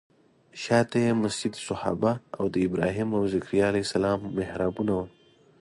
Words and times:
شاته 0.63 0.97
یې 1.05 1.11
مسجد 1.23 1.53
صحابه 1.67 2.11
او 2.37 2.45
د 2.53 2.55
ابراهیم 2.67 3.09
او 3.17 3.23
ذکریا 3.33 3.65
علیه 3.71 3.85
السلام 3.85 4.19
محرابونه 4.37 4.91
وو. 4.97 5.05